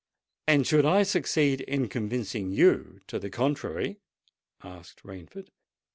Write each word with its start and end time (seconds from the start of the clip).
"And 0.47 0.65
should 0.65 0.83
I 0.83 1.03
succeed 1.03 1.61
in 1.61 1.87
convincing 1.87 2.49
you 2.49 3.01
to 3.05 3.19
the 3.19 3.29
contrary?" 3.29 3.99
asked 4.63 5.03
Rainford. 5.03 5.49